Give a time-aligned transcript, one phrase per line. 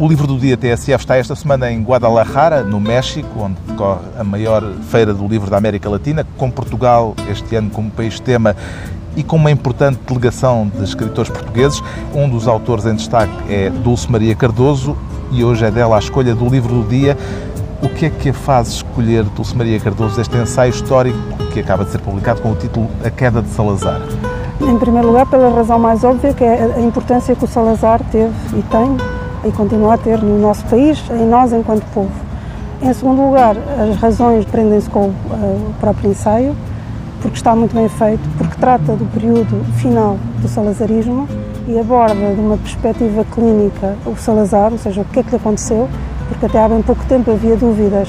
[0.00, 4.22] O livro do dia TSF está esta semana em Guadalajara, no México, onde decorre a
[4.22, 8.54] maior feira do livro da América Latina, com Portugal este ano como país tema
[9.16, 11.82] e com uma importante delegação de escritores portugueses.
[12.14, 14.96] Um dos autores em destaque é Dulce Maria Cardoso
[15.32, 17.18] e hoje é dela a escolha do livro do dia.
[17.82, 21.18] O que é que a faz escolher Dulce Maria Cardoso este ensaio histórico
[21.52, 24.00] que acaba de ser publicado com o título A Queda de Salazar?
[24.60, 28.32] Em primeiro lugar, pela razão mais óbvia, que é a importância que o Salazar teve
[28.56, 32.10] e tem e continua a ter no nosso país, em nós enquanto povo.
[32.80, 36.54] Em segundo lugar, as razões prendem-se com o próprio ensaio,
[37.20, 41.28] porque está muito bem feito, porque trata do período final do salazarismo
[41.66, 45.36] e aborda de uma perspectiva clínica o Salazar, ou seja, o que é que lhe
[45.36, 45.88] aconteceu,
[46.28, 48.08] porque até há bem pouco tempo havia dúvidas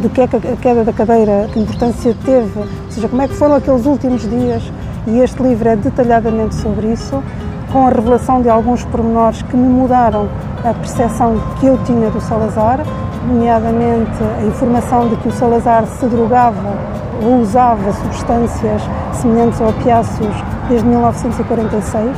[0.00, 3.28] do que é que a queda da cadeira, que importância teve, ou seja, como é
[3.28, 4.62] que foram aqueles últimos dias,
[5.06, 7.22] e este livro é detalhadamente sobre isso,
[7.70, 10.28] com a revelação de alguns pormenores que me mudaram
[10.66, 12.80] a percepção que eu tinha do Salazar,
[13.26, 16.74] nomeadamente a informação de que o Salazar se drogava
[17.24, 18.82] ou usava substâncias
[19.12, 20.34] semelhantes a opiáceos
[20.68, 22.16] desde 1946,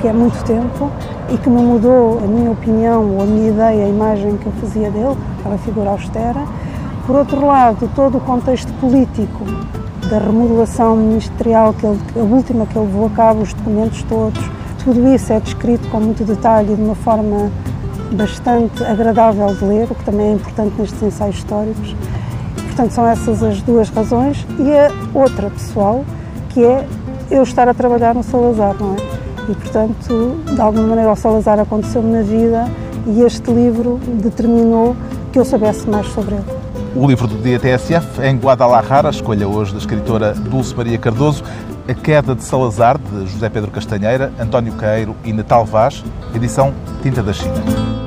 [0.00, 0.90] que é muito tempo,
[1.28, 4.52] e que me mudou a minha opinião ou a minha ideia, a imagem que eu
[4.52, 6.42] fazia dele, aquela figura austera.
[7.06, 9.44] Por outro lado, todo o contexto político
[10.08, 14.42] da remodelação ministerial, que ele, a última que ele levou a cabo, os documentos todos,
[14.82, 17.50] tudo isso é descrito com muito detalhe e de uma forma
[18.14, 21.96] bastante agradável de ler, o que também é importante nestes ensaios históricos.
[22.66, 24.46] Portanto, são essas as duas razões.
[24.58, 26.04] E a outra pessoal,
[26.50, 26.86] que é
[27.30, 29.22] eu estar a trabalhar no Salazar, não é?
[29.50, 32.68] E, portanto, de alguma maneira, o Salazar aconteceu-me na vida
[33.06, 34.96] e este livro determinou
[35.32, 36.44] que eu soubesse mais sobre ele.
[36.94, 41.42] O livro do dia TSF em Guadalajara, escolha hoje da escritora Dulce Maria Cardoso,
[41.88, 47.22] A Queda de Salazar, de José Pedro Castanheira, António Caeiro e Natal Vaz, edição Tinta
[47.22, 48.01] da China.